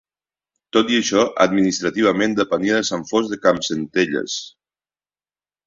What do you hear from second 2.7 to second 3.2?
de San